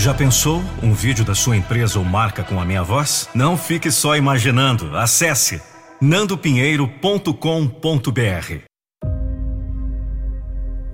Já 0.00 0.14
pensou 0.14 0.62
um 0.82 0.94
vídeo 0.94 1.26
da 1.26 1.34
sua 1.34 1.58
empresa 1.58 1.98
ou 1.98 2.04
marca 2.06 2.42
com 2.42 2.58
a 2.58 2.64
minha 2.64 2.82
voz? 2.82 3.28
Não 3.34 3.54
fique 3.54 3.90
só 3.90 4.16
imaginando. 4.16 4.96
Acesse 4.96 5.60
nandopinheiro.com.br. 6.00 8.64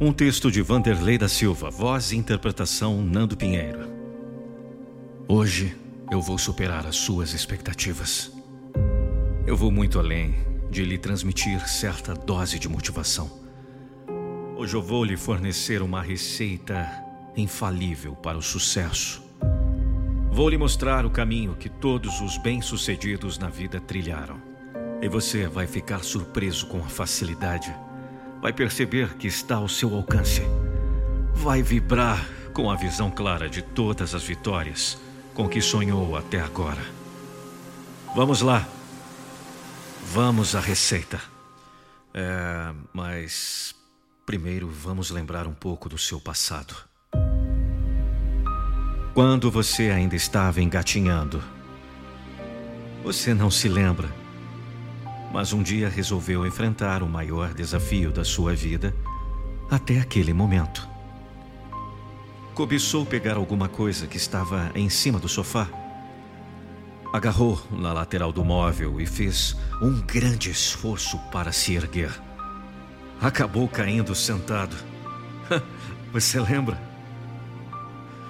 Um 0.01 0.13
texto 0.13 0.51
de 0.51 0.61
Vanderlei 0.61 1.17
da 1.17 1.29
Silva, 1.29 1.71
voz 1.71 2.11
e 2.11 2.17
interpretação 2.17 3.01
Nando 3.01 3.37
Pinheiro. 3.37 3.89
Hoje 5.29 5.77
eu 6.11 6.21
vou 6.21 6.37
superar 6.37 6.85
as 6.85 6.97
suas 6.97 7.33
expectativas. 7.33 8.33
Eu 9.47 9.57
vou 9.57 9.71
muito 9.71 10.01
além 10.01 10.35
de 10.69 10.85
lhe 10.85 10.99
transmitir 10.99 11.69
certa 11.69 12.13
dose 12.13 12.59
de 12.59 12.69
motivação. 12.69 13.31
Hoje 14.57 14.75
eu 14.75 14.83
vou 14.83 15.05
lhe 15.05 15.17
fornecer 15.17 15.81
uma 15.81 16.03
receita 16.03 17.06
infalível 17.37 18.15
para 18.17 18.39
o 18.39 18.43
sucesso. 18.43 19.23
Vou 20.31 20.49
lhe 20.49 20.59
mostrar 20.59 21.07
o 21.07 21.11
caminho 21.11 21.55
que 21.55 21.69
todos 21.69 22.21
os 22.21 22.37
bem-sucedidos 22.39 23.39
na 23.39 23.49
vida 23.49 23.81
trilharam. 23.81 24.41
E 25.01 25.09
você 25.09 25.47
vai 25.47 25.67
ficar 25.67 26.03
surpreso 26.03 26.67
com 26.67 26.79
a 26.79 26.89
facilidade. 26.89 27.75
Vai 28.41 28.53
perceber 28.53 29.15
que 29.17 29.27
está 29.27 29.57
ao 29.57 29.69
seu 29.69 29.95
alcance. 29.95 30.43
Vai 31.35 31.63
vibrar 31.63 32.29
com 32.53 32.71
a 32.71 32.77
visão 32.77 33.11
clara 33.11 33.49
de 33.49 33.63
todas 33.63 34.15
as 34.15 34.25
vitórias 34.25 34.99
com 35.35 35.49
que 35.49 35.61
sonhou 35.61 36.17
até 36.17 36.41
agora. 36.41 36.83
Vamos 38.15 38.41
lá. 38.41 38.67
Vamos 40.07 40.55
à 40.55 40.61
receita. 40.61 41.21
É, 42.15 42.75
mas 42.93 43.75
primeiro 44.25 44.69
vamos 44.71 45.11
lembrar 45.11 45.47
um 45.47 45.55
pouco 45.55 45.89
do 45.89 45.99
seu 45.99 46.19
passado. 46.19 46.75
Quando 49.17 49.51
você 49.51 49.85
ainda 49.85 50.15
estava 50.15 50.61
engatinhando. 50.61 51.43
Você 53.03 53.33
não 53.33 53.51
se 53.51 53.67
lembra, 53.67 54.15
mas 55.33 55.55
um 55.55 55.63
dia 55.63 55.89
resolveu 55.89 56.47
enfrentar 56.47 57.03
o 57.03 57.09
maior 57.09 57.55
desafio 57.55 58.13
da 58.13 58.27
sua 58.27 58.55
vida 58.55 58.95
até 59.71 60.01
aquele 60.01 60.35
momento. 60.35 60.87
Cobiçou 62.55 63.07
pegar 63.07 63.39
alguma 63.39 63.71
coisa 63.71 64.07
que 64.07 64.19
estava 64.19 64.71
em 64.75 64.91
cima 64.91 65.19
do 65.19 65.31
sofá. 65.31 65.67
Agarrou 67.11 67.59
na 67.71 67.95
lateral 67.95 68.31
do 68.31 68.45
móvel 68.45 69.01
e 69.01 69.07
fez 69.07 69.57
um 69.81 69.99
grande 69.99 70.51
esforço 70.51 71.17
para 71.33 71.53
se 71.53 71.75
erguer. 71.75 72.13
Acabou 73.19 73.67
caindo 73.67 74.15
sentado. 74.15 74.77
Você 76.13 76.39
lembra? 76.39 76.96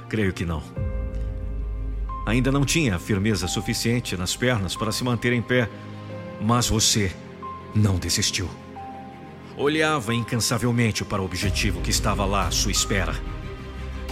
Creio 0.08 0.32
que 0.32 0.46
não. 0.46 0.62
Ainda 2.24 2.50
não 2.50 2.64
tinha 2.64 2.98
firmeza 2.98 3.46
suficiente 3.48 4.16
nas 4.16 4.36
pernas 4.36 4.76
para 4.76 4.92
se 4.92 5.04
manter 5.04 5.32
em 5.32 5.42
pé, 5.42 5.68
mas 6.40 6.68
você 6.68 7.12
não 7.74 7.96
desistiu. 7.96 8.48
Olhava 9.56 10.14
incansavelmente 10.14 11.04
para 11.04 11.22
o 11.22 11.24
objetivo 11.24 11.80
que 11.80 11.90
estava 11.90 12.24
lá 12.24 12.46
à 12.46 12.50
sua 12.50 12.70
espera. 12.72 13.14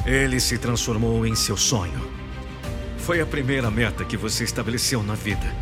Ele 0.06 0.40
se 0.40 0.58
transformou 0.58 1.26
em 1.26 1.34
seu 1.34 1.56
sonho. 1.56 2.00
Foi 2.98 3.20
a 3.20 3.26
primeira 3.26 3.70
meta 3.70 4.04
que 4.04 4.16
você 4.16 4.44
estabeleceu 4.44 5.02
na 5.02 5.14
vida. 5.14 5.54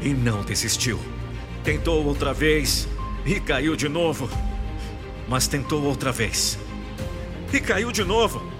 E 0.00 0.08
não 0.10 0.42
desistiu. 0.42 0.98
Tentou 1.62 2.04
outra 2.04 2.32
vez 2.32 2.88
e 3.24 3.38
caiu 3.38 3.76
de 3.76 3.88
novo. 3.88 4.28
Mas 5.28 5.46
tentou 5.46 5.82
outra 5.82 6.10
vez. 6.10 6.58
E 7.52 7.60
caiu 7.60 7.92
de 7.92 8.02
novo 8.02 8.51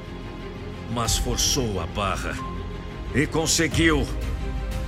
mas 0.93 1.17
forçou 1.17 1.81
a 1.81 1.87
barra. 1.87 2.35
E 3.15 3.27
conseguiu. 3.27 4.07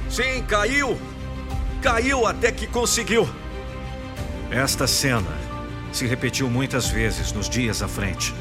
Sim, 0.09 0.43
caiu! 0.47 0.99
Caiu 1.83 2.27
até 2.27 2.53
que 2.53 2.67
conseguiu. 2.67 3.29
Esta 4.51 4.87
cena 4.87 5.45
se 5.93 6.07
repetiu 6.07 6.49
muitas 6.49 6.87
vezes 6.89 7.33
nos 7.33 7.49
dias 7.49 7.83
à 7.83 7.89
frente. 7.89 8.35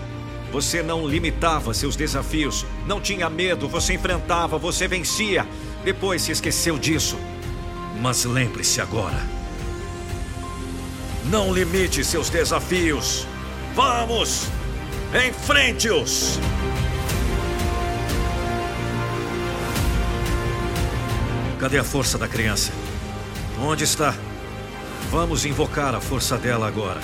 Você 0.51 0.83
não 0.83 1.07
limitava 1.07 1.73
seus 1.73 1.95
desafios, 1.95 2.65
não 2.85 3.01
tinha 3.01 3.29
medo, 3.29 3.67
você 3.67 3.93
enfrentava, 3.93 4.57
você 4.57 4.87
vencia. 4.87 5.47
Depois 5.83 6.21
se 6.21 6.31
esqueceu 6.31 6.77
disso. 6.77 7.17
Mas 7.99 8.23
lembre-se 8.23 8.79
agora. 8.79 9.19
Não 11.25 11.53
limite 11.53 12.03
seus 12.03 12.29
desafios. 12.29 13.25
Vamos! 13.75 14.47
Enfrente-os! 15.27 16.39
Cadê 21.63 21.77
a 21.77 21.83
força 21.85 22.17
da 22.17 22.27
criança? 22.27 22.73
Onde 23.57 23.85
está? 23.85 24.13
Vamos 25.09 25.45
invocar 25.45 25.95
a 25.95 26.01
força 26.01 26.37
dela 26.37 26.67
agora. 26.67 26.99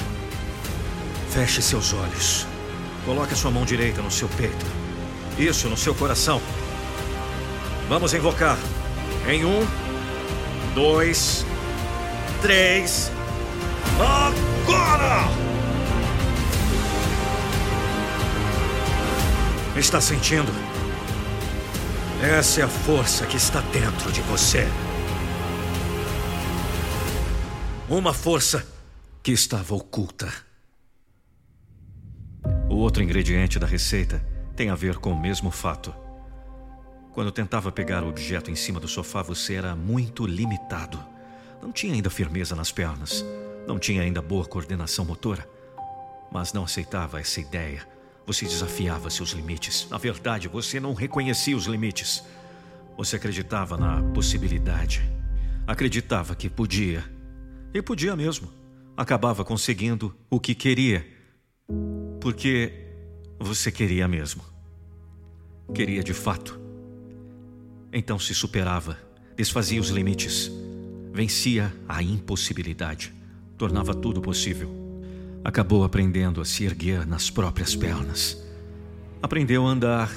Feche 1.30 1.62
seus 1.62 1.94
olhos. 1.94 2.46
Coloque 3.06 3.31
a 3.31 3.38
sua 3.38 3.52
mão 3.52 3.64
direita 3.64 4.02
no 4.02 4.12
seu 4.12 4.28
peito. 4.28 4.66
Isso, 5.38 5.70
no 5.70 5.78
seu 5.78 5.96
coração. 5.96 6.42
Vamos 7.88 8.14
invocar. 8.14 8.58
Em 9.30 9.46
um, 9.46 9.66
dois, 10.76 11.46
três. 12.41 13.09
Agora! 13.97 15.30
Está 19.78 20.02
sentindo? 20.02 20.52
Essa 22.22 22.59
é 22.59 22.63
a 22.66 22.68
força 22.68 23.25
que 23.25 23.38
está 23.38 23.62
dentro 23.62 24.12
de 24.12 24.19
você. 24.24 24.68
Uma 27.90 28.13
força 28.13 28.68
que 29.24 29.31
estava 29.31 29.74
oculta. 29.74 30.29
O 32.69 32.75
outro 32.75 33.02
ingrediente 33.02 33.58
da 33.58 33.66
receita 33.66 34.22
tem 34.53 34.69
a 34.69 34.75
ver 34.75 34.97
com 34.97 35.13
o 35.13 35.19
mesmo 35.19 35.50
fato. 35.50 35.96
Quando 37.13 37.31
tentava 37.31 37.72
pegar 37.72 38.03
o 38.03 38.09
objeto 38.09 38.52
em 38.52 38.56
cima 38.56 38.81
do 38.81 38.88
sofá, 38.90 39.22
você 39.22 39.53
era 39.53 39.74
muito 39.74 40.28
limitado. 40.28 41.02
Não 41.62 41.72
tinha 41.72 41.94
ainda 41.94 42.09
firmeza 42.09 42.53
nas 42.53 42.69
pernas, 42.69 43.24
não 43.66 43.79
tinha 43.79 44.02
ainda 44.02 44.22
boa 44.22 44.44
coordenação 44.44 45.06
motora, 45.06 45.47
mas 46.29 46.52
não 46.52 46.66
aceitava 46.66 47.22
essa 47.22 47.40
ideia 47.40 47.88
você 48.29 48.45
desafiava 48.45 49.09
seus 49.09 49.31
limites. 49.31 49.88
Na 49.90 49.97
verdade, 49.97 50.47
você 50.47 50.79
não 50.79 50.94
reconhecia 50.94 51.57
os 51.57 51.66
limites. 51.66 52.23
Você 52.95 53.16
acreditava 53.16 53.75
na 53.75 54.03
possibilidade. 54.13 55.01
Acreditava 55.66 56.35
que 56.35 56.47
podia. 56.47 57.03
E 57.73 57.81
podia 57.81 58.16
mesmo. 58.16 58.47
Acabava 58.95 59.44
conseguindo 59.44 60.16
o 60.29 60.40
que 60.40 60.53
queria. 60.53 61.07
Porque 62.22 62.72
você 63.40 63.72
queria 63.72 64.07
mesmo. 64.07 64.44
Queria 65.73 66.03
de 66.03 66.13
fato. 66.13 66.59
Então 67.91 68.19
se 68.19 68.35
superava, 68.35 68.96
desfazia 69.35 69.81
os 69.81 69.90
limites, 69.90 70.51
vencia 71.11 71.73
a 71.88 72.03
impossibilidade, 72.03 73.11
tornava 73.57 73.96
tudo 73.96 74.22
possível 74.22 74.78
acabou 75.44 75.84
aprendendo 75.84 76.42
a 76.42 76.46
se 76.46 76.66
erguer 76.66 77.06
nas 77.06 77.30
próprias 77.30 77.76
pernas. 77.76 78.38
Aprendeu 79.22 79.66
a 79.66 79.70
andar, 79.70 80.12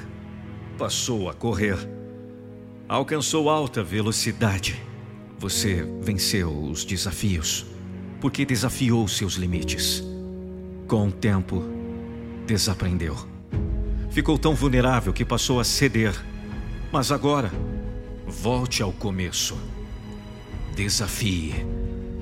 passou 0.79 1.29
a 1.29 1.35
correr, 1.35 1.77
alcançou 2.89 3.49
alta 3.49 3.83
velocidade. 3.83 4.81
Você 5.39 5.87
venceu 6.01 6.53
os 6.65 6.85
desafios, 6.85 7.67
porque 8.21 8.45
desafiou 8.45 9.09
seus 9.09 9.35
limites. 9.35 10.03
Com 10.87 11.09
o 11.09 11.13
tempo, 11.13 11.65
desaprendeu. 12.47 13.17
Ficou 14.11 14.39
tão 14.39 14.55
vulnerável 14.55 15.13
que 15.13 15.25
passou 15.25 15.59
a 15.59 15.65
ceder. 15.65 16.15
Mas 16.93 17.11
agora, 17.11 17.51
volte 18.27 18.83
ao 18.83 18.93
começo. 18.93 19.57
Desafie 20.77 21.55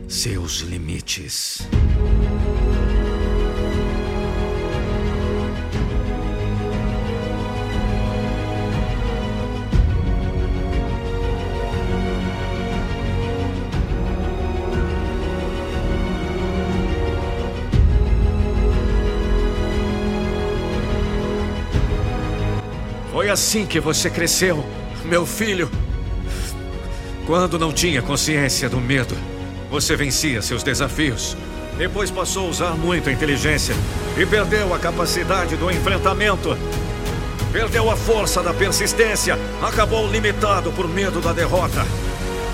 seus 0.07 0.61
limites. 0.61 1.69
Assim 23.31 23.65
que 23.65 23.81
você 23.81 24.11
cresceu, 24.11 24.65
meu 25.05 25.25
filho. 25.25 25.71
Quando 27.27 27.59
não 27.59 27.73
tinha 27.73 28.03
consciência 28.03 28.69
do 28.69 28.81
medo, 28.81 29.17
você 29.71 29.97
vencia 29.97 30.43
seus 30.43 30.63
desafios. 30.63 31.37
Depois 31.79 32.11
passou 32.11 32.47
a 32.47 32.51
usar 32.51 32.71
muito 32.73 33.09
a 33.09 33.13
inteligência 33.13 33.75
e 34.19 34.27
perdeu 34.27 34.75
a 34.75 34.79
capacidade 34.79 35.57
do 35.57 35.71
enfrentamento. 35.71 36.57
Perdeu 37.53 37.91
a 37.91 37.97
força 37.97 38.43
da 38.43 38.53
persistência, 38.53 39.39
acabou 39.63 40.11
limitado 40.11 40.71
por 40.73 40.89
medo 40.89 41.21
da 41.21 41.33
derrota. 41.33 41.87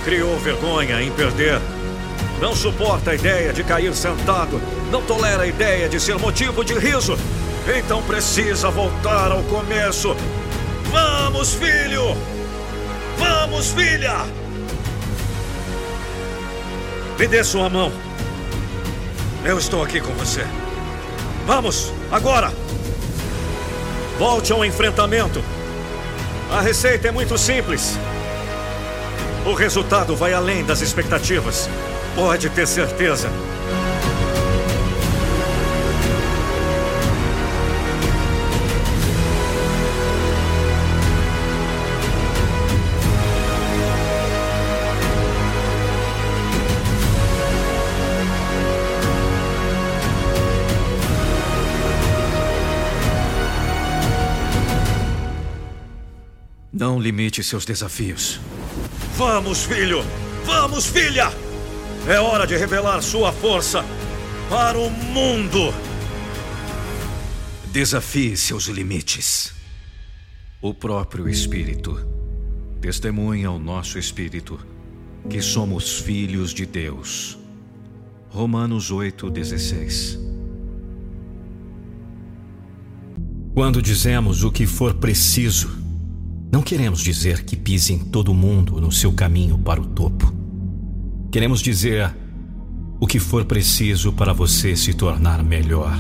Criou 0.05 0.39
vergonha 0.39 1.03
em 1.03 1.11
perder. 1.11 1.61
Não 2.41 2.55
suporta 2.55 3.11
a 3.11 3.15
ideia 3.15 3.53
de 3.53 3.65
cair 3.65 3.95
sentado, 3.95 4.61
não 4.91 5.03
tolera 5.03 5.43
a 5.43 5.47
ideia 5.47 5.89
de 5.89 5.99
ser 5.99 6.19
motivo 6.19 6.65
de 6.65 6.75
riso. 6.75 7.19
Então 7.77 8.03
precisa 8.03 8.71
voltar 8.71 9.33
ao 9.33 9.43
começo. 9.45 10.15
Vamos, 10.91 11.55
filho! 11.55 12.17
Vamos, 13.19 13.73
filha! 13.73 14.27
Me 17.19 17.27
dê 17.27 17.43
sua 17.43 17.69
mão. 17.69 17.93
Eu 19.45 19.59
estou 19.59 19.83
aqui 19.83 20.01
com 20.01 20.13
você. 20.15 20.47
Vamos, 21.47 21.93
agora! 22.11 22.53
Volte 24.19 24.53
ao 24.53 24.65
enfrentamento. 24.65 25.43
A 26.51 26.61
receita 26.61 27.09
é 27.09 27.11
muito 27.11 27.37
simples. 27.37 27.99
O 29.45 29.53
resultado 29.55 30.17
vai 30.17 30.33
além 30.33 30.65
das 30.65 30.81
expectativas. 30.81 31.69
Pode 32.15 32.49
ter 32.51 32.67
certeza. 32.67 33.31
Limite 57.07 57.41
seus 57.45 57.65
desafios. 57.65 58.41
Vamos, 59.17 59.63
filho! 59.63 60.05
Vamos, 60.45 60.87
filha! 60.87 61.31
É 62.09 62.19
hora 62.19 62.47
de 62.47 62.57
revelar 62.57 63.01
sua 63.01 63.31
força 63.31 63.85
para 64.51 64.77
o 64.77 64.91
mundo! 64.91 65.73
Desafie 67.67 68.37
seus 68.37 68.65
limites. 68.67 69.53
O 70.61 70.75
próprio 70.75 71.29
Espírito 71.29 72.05
testemunha 72.81 73.49
ao 73.49 73.59
nosso 73.59 73.99
espírito 73.99 74.59
que 75.31 75.41
somos 75.41 76.01
filhos 76.01 76.53
de 76.53 76.67
Deus. 76.67 77.39
Romanos 78.31 78.93
8,16 78.93 80.19
Quando 83.55 83.81
dizemos 83.81 84.43
o 84.43 84.51
que 84.51 84.67
for 84.67 84.95
preciso, 84.95 85.86
não 86.57 86.63
queremos 86.63 87.03
dizer 87.03 87.45
que 87.45 87.55
pisem 87.55 87.99
todo 87.99 88.33
mundo 88.33 88.81
no 88.81 88.91
seu 88.91 89.13
caminho 89.13 89.59
para 89.59 89.79
o 89.79 89.85
topo. 89.85 90.33
Queremos 91.31 91.61
dizer 91.61 92.17
o 92.99 93.07
que 93.07 93.19
for 93.19 93.45
preciso 93.45 94.11
para 94.11 94.33
você 94.33 94.75
se 94.75 94.95
tornar 94.95 95.43
melhor. 95.43 95.95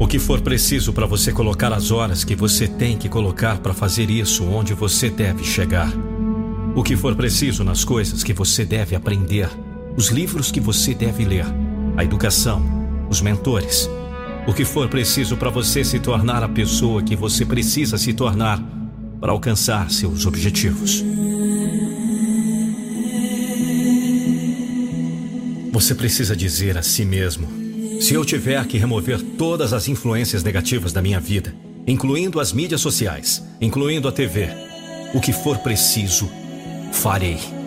O 0.00 0.08
que 0.08 0.18
for 0.18 0.40
preciso 0.40 0.92
para 0.92 1.06
você 1.06 1.30
colocar 1.30 1.72
as 1.72 1.92
horas 1.92 2.24
que 2.24 2.34
você 2.34 2.66
tem 2.66 2.98
que 2.98 3.08
colocar 3.08 3.58
para 3.58 3.72
fazer 3.72 4.10
isso 4.10 4.42
onde 4.42 4.74
você 4.74 5.08
deve 5.08 5.44
chegar. 5.44 5.92
O 6.74 6.82
que 6.82 6.96
for 6.96 7.14
preciso 7.14 7.62
nas 7.62 7.84
coisas 7.84 8.24
que 8.24 8.32
você 8.32 8.64
deve 8.64 8.96
aprender, 8.96 9.48
os 9.96 10.08
livros 10.08 10.50
que 10.50 10.58
você 10.58 10.92
deve 10.92 11.24
ler 11.24 11.61
a 11.96 12.04
educação, 12.04 12.62
os 13.08 13.20
mentores, 13.20 13.88
o 14.46 14.52
que 14.52 14.64
for 14.64 14.88
preciso 14.88 15.36
para 15.36 15.50
você 15.50 15.84
se 15.84 16.00
tornar 16.00 16.42
a 16.42 16.48
pessoa 16.48 17.02
que 17.02 17.14
você 17.14 17.44
precisa 17.44 17.96
se 17.98 18.12
tornar 18.12 18.62
para 19.20 19.32
alcançar 19.32 19.90
seus 19.90 20.26
objetivos. 20.26 21.04
Você 25.70 25.94
precisa 25.94 26.34
dizer 26.34 26.76
a 26.76 26.82
si 26.82 27.04
mesmo: 27.04 27.48
se 28.00 28.14
eu 28.14 28.24
tiver 28.24 28.66
que 28.66 28.78
remover 28.78 29.22
todas 29.22 29.72
as 29.72 29.88
influências 29.88 30.42
negativas 30.42 30.92
da 30.92 31.00
minha 31.00 31.20
vida, 31.20 31.54
incluindo 31.86 32.40
as 32.40 32.52
mídias 32.52 32.80
sociais, 32.80 33.42
incluindo 33.60 34.08
a 34.08 34.12
TV, 34.12 34.48
o 35.14 35.20
que 35.20 35.32
for 35.32 35.58
preciso, 35.58 36.28
farei. 36.92 37.61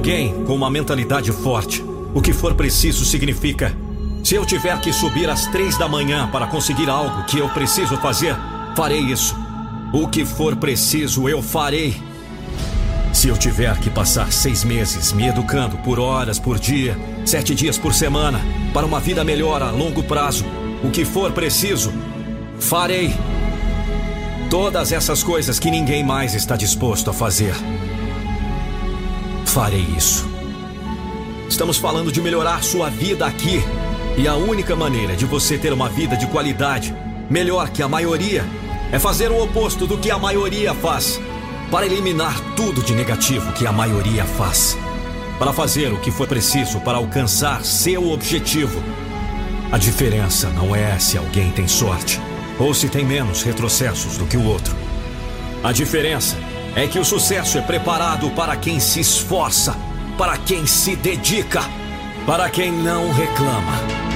Alguém 0.00 0.32
com 0.46 0.54
uma 0.54 0.70
mentalidade 0.70 1.30
forte, 1.30 1.84
o 2.14 2.22
que 2.22 2.32
for 2.32 2.54
preciso 2.54 3.04
significa: 3.04 3.76
se 4.24 4.34
eu 4.34 4.46
tiver 4.46 4.80
que 4.80 4.94
subir 4.94 5.28
às 5.28 5.46
três 5.48 5.76
da 5.76 5.86
manhã 5.86 6.26
para 6.32 6.46
conseguir 6.46 6.88
algo 6.88 7.24
que 7.24 7.38
eu 7.38 7.50
preciso 7.50 7.98
fazer, 7.98 8.34
farei 8.74 9.00
isso. 9.00 9.36
O 9.92 10.08
que 10.08 10.24
for 10.24 10.56
preciso, 10.56 11.28
eu 11.28 11.42
farei. 11.42 11.94
Se 13.12 13.28
eu 13.28 13.36
tiver 13.36 13.78
que 13.78 13.90
passar 13.90 14.32
seis 14.32 14.64
meses 14.64 15.12
me 15.12 15.26
educando 15.26 15.76
por 15.78 16.00
horas 16.00 16.38
por 16.38 16.58
dia, 16.58 16.96
sete 17.26 17.54
dias 17.54 17.76
por 17.76 17.92
semana, 17.92 18.40
para 18.72 18.86
uma 18.86 19.00
vida 19.00 19.22
melhor 19.22 19.62
a 19.62 19.70
longo 19.70 20.02
prazo, 20.02 20.46
o 20.82 20.90
que 20.90 21.04
for 21.04 21.30
preciso, 21.30 21.92
farei. 22.58 23.12
Todas 24.48 24.92
essas 24.92 25.22
coisas 25.22 25.58
que 25.58 25.70
ninguém 25.70 26.02
mais 26.02 26.34
está 26.34 26.56
disposto 26.56 27.10
a 27.10 27.12
fazer 27.12 27.54
farei 29.50 29.84
isso. 29.96 30.28
Estamos 31.48 31.76
falando 31.76 32.12
de 32.12 32.20
melhorar 32.20 32.62
sua 32.62 32.88
vida 32.88 33.26
aqui. 33.26 33.62
E 34.16 34.28
a 34.28 34.34
única 34.36 34.76
maneira 34.76 35.16
de 35.16 35.24
você 35.24 35.58
ter 35.58 35.72
uma 35.72 35.88
vida 35.88 36.16
de 36.16 36.26
qualidade, 36.26 36.94
melhor 37.28 37.70
que 37.70 37.82
a 37.82 37.88
maioria, 37.88 38.44
é 38.92 38.98
fazer 38.98 39.30
o 39.30 39.42
oposto 39.42 39.86
do 39.86 39.98
que 39.98 40.10
a 40.10 40.18
maioria 40.18 40.74
faz. 40.74 41.20
Para 41.70 41.86
eliminar 41.86 42.38
tudo 42.54 42.82
de 42.82 42.94
negativo 42.94 43.52
que 43.52 43.66
a 43.66 43.72
maioria 43.72 44.24
faz. 44.24 44.76
Para 45.38 45.52
fazer 45.52 45.92
o 45.92 45.98
que 45.98 46.10
for 46.10 46.28
preciso 46.28 46.80
para 46.80 46.98
alcançar 46.98 47.64
seu 47.64 48.10
objetivo. 48.10 48.80
A 49.72 49.78
diferença 49.78 50.48
não 50.50 50.74
é 50.74 50.98
se 50.98 51.16
alguém 51.16 51.50
tem 51.50 51.66
sorte 51.66 52.20
ou 52.58 52.74
se 52.74 52.88
tem 52.88 53.04
menos 53.04 53.42
retrocessos 53.42 54.16
do 54.16 54.26
que 54.26 54.36
o 54.36 54.44
outro. 54.44 54.74
A 55.62 55.72
diferença 55.72 56.36
é 56.76 56.86
que 56.86 56.98
o 56.98 57.04
sucesso 57.04 57.58
é 57.58 57.60
preparado 57.60 58.30
para 58.30 58.56
quem 58.56 58.78
se 58.78 59.00
esforça, 59.00 59.76
para 60.16 60.36
quem 60.36 60.66
se 60.66 60.94
dedica, 60.96 61.62
para 62.26 62.48
quem 62.48 62.72
não 62.72 63.12
reclama. 63.12 64.10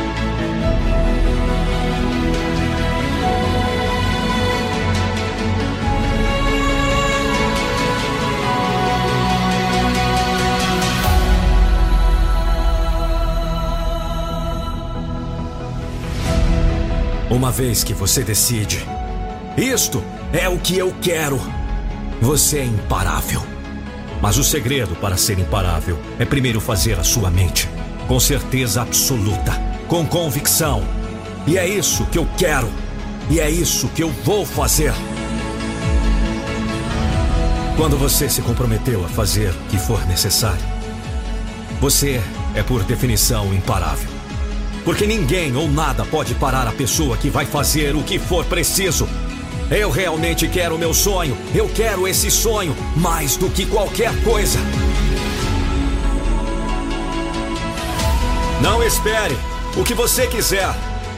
Uma 17.30 17.50
vez 17.50 17.82
que 17.82 17.92
você 17.92 18.23
decide, 18.23 18.87
isto 19.56 20.02
é 20.32 20.49
o 20.49 20.56
que 20.56 20.78
eu 20.78 20.94
quero. 21.02 21.53
Você 22.21 22.59
é 22.59 22.64
imparável. 22.64 23.42
Mas 24.23 24.38
o 24.38 24.44
segredo 24.44 24.94
para 24.97 25.16
ser 25.16 25.38
imparável 25.38 25.99
é 26.18 26.25
primeiro 26.25 26.61
fazer 26.61 26.99
a 26.99 27.04
sua 27.04 27.30
mente 27.30 27.68
com 28.06 28.21
certeza 28.21 28.83
absoluta, 28.83 29.52
com 29.88 30.06
convicção. 30.06 30.83
E 31.47 31.56
é 31.56 31.66
isso 31.66 32.06
que 32.06 32.18
eu 32.18 32.28
quero. 32.37 32.68
E 33.30 33.40
é 33.40 33.50
isso 33.50 33.88
que 33.88 34.02
eu 34.02 34.11
vou 34.11 34.44
fazer. 34.44 34.92
Quando 37.76 37.97
você 37.97 38.28
se 38.28 38.42
comprometeu 38.42 39.04
a 39.04 39.09
fazer 39.09 39.50
o 39.50 39.68
que 39.68 39.78
for 39.78 40.06
necessário, 40.06 40.62
você 41.80 42.21
é 42.54 42.62
por 42.62 42.85
definição 42.85 43.52
imparável. 43.52 44.09
Porque 44.85 45.06
ninguém 45.06 45.56
ou 45.56 45.68
nada 45.68 46.04
pode 46.04 46.35
parar 46.35 46.68
a 46.68 46.73
pessoa 46.73 47.16
que 47.16 47.30
vai 47.30 47.47
fazer 47.47 47.97
o 47.97 48.02
que 48.02 48.18
for 48.18 48.44
preciso 48.44 49.09
eu 49.71 49.90
realmente 49.90 50.47
quero 50.49 50.75
o 50.75 50.78
meu 50.78 50.92
sonho. 50.92 51.37
Eu 51.54 51.68
quero 51.68 52.06
esse 52.06 52.30
sonho 52.30 52.76
mais 52.97 53.37
do 53.37 53.49
que 53.49 53.66
qualquer 53.66 54.12
coisa. 54.23 54.59
Não 58.61 58.83
espere 58.83 59.37
o 59.76 59.85
que 59.85 59.94
você 59.94 60.26
quiser. 60.26 60.68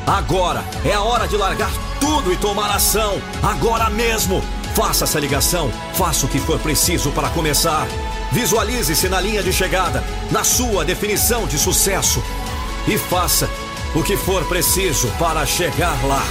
Agora 0.06 0.64
é 0.84 0.92
a 0.92 1.02
hora 1.02 1.26
de 1.26 1.36
largar 1.36 1.70
tudo 2.00 2.32
e 2.32 2.36
tomar 2.36 2.70
ação. 2.70 3.20
Agora 3.42 3.90
mesmo. 3.90 4.42
Faça 4.74 5.04
essa 5.04 5.18
ligação. 5.18 5.70
Faça 5.94 6.26
o 6.26 6.28
que 6.28 6.38
for 6.38 6.58
preciso 6.58 7.10
para 7.10 7.30
começar. 7.30 7.86
Visualize-se 8.30 9.08
na 9.08 9.20
linha 9.20 9.42
de 9.42 9.52
chegada, 9.52 10.04
na 10.30 10.44
sua 10.44 10.84
definição 10.84 11.46
de 11.46 11.58
sucesso. 11.58 12.22
E 12.86 12.98
faça 12.98 13.48
o 13.94 14.02
que 14.02 14.16
for 14.16 14.44
preciso 14.44 15.08
para 15.18 15.44
chegar 15.46 15.96
lá. 16.04 16.22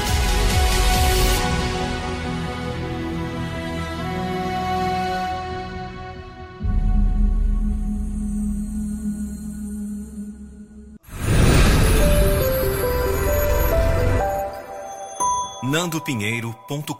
nandopinheiro.com.br 15.75 16.95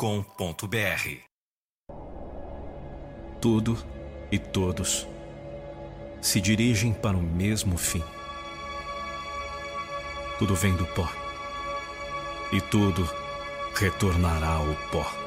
Tudo 3.39 3.77
e 4.29 4.38
todos 4.38 5.08
se 6.22 6.41
dirigem 6.41 6.91
para 6.91 7.15
o 7.15 7.22
mesmo 7.22 7.77
fim. 7.77 8.03
Tudo 10.38 10.55
vem 10.55 10.75
do 10.75 10.86
pó 10.88 11.10
e 12.51 12.60
tudo 12.60 13.10
retornará 13.75 14.55
ao 14.55 14.75
pó. 14.91 15.25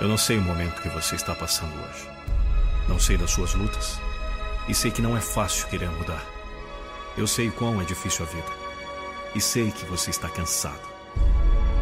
Eu 0.00 0.08
não 0.08 0.16
sei 0.16 0.38
o 0.38 0.42
momento 0.42 0.82
que 0.82 0.88
você 0.88 1.14
está 1.14 1.34
passando 1.34 1.72
hoje. 1.72 2.08
Não 2.88 2.98
sei 2.98 3.16
das 3.16 3.30
suas 3.30 3.54
lutas. 3.54 4.00
E 4.68 4.74
sei 4.74 4.90
que 4.90 5.00
não 5.00 5.16
é 5.16 5.20
fácil 5.20 5.68
querer 5.68 5.88
mudar. 5.90 6.22
Eu 7.16 7.26
sei 7.28 7.50
quão 7.50 7.80
é 7.80 7.84
difícil 7.84 8.26
a 8.26 8.28
vida. 8.28 8.52
E 9.34 9.40
sei 9.40 9.70
que 9.70 9.84
você 9.86 10.10
está 10.10 10.28
cansado. 10.28 10.82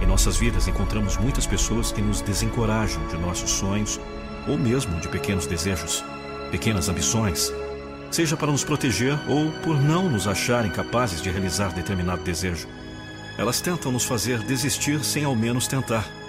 Em 0.02 0.06
nossas 0.06 0.36
vidas 0.36 0.68
encontramos 0.68 1.16
muitas 1.16 1.46
pessoas 1.46 1.90
que 1.90 2.02
nos 2.02 2.20
desencorajam 2.20 3.06
de 3.06 3.16
nossos 3.16 3.50
sonhos 3.50 3.98
ou 4.46 4.58
mesmo 4.58 5.00
de 5.00 5.08
pequenos 5.08 5.46
desejos, 5.46 6.04
pequenas 6.50 6.88
ambições, 6.88 7.52
seja 8.10 8.36
para 8.36 8.52
nos 8.52 8.64
proteger 8.64 9.18
ou 9.28 9.50
por 9.62 9.80
não 9.80 10.10
nos 10.10 10.28
acharem 10.28 10.70
capazes 10.70 11.22
de 11.22 11.30
realizar 11.30 11.72
determinado 11.72 12.22
desejo. 12.22 12.68
Elas 13.38 13.60
tentam 13.60 13.90
nos 13.90 14.04
fazer 14.04 14.40
desistir 14.40 15.02
sem 15.02 15.24
ao 15.24 15.34
menos 15.34 15.66
tentar. 15.66 16.21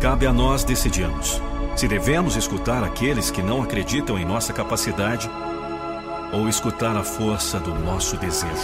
Cabe 0.00 0.26
a 0.26 0.32
nós 0.32 0.64
decidirmos 0.64 1.42
se 1.76 1.86
devemos 1.86 2.34
escutar 2.34 2.82
aqueles 2.82 3.30
que 3.30 3.42
não 3.42 3.62
acreditam 3.62 4.18
em 4.18 4.24
nossa 4.24 4.50
capacidade 4.50 5.30
ou 6.32 6.48
escutar 6.48 6.96
a 6.96 7.04
força 7.04 7.60
do 7.60 7.74
nosso 7.74 8.16
desejo. 8.16 8.54